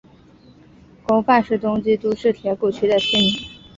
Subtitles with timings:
[1.03, 3.31] 宫坂是东京都世田谷区的町名。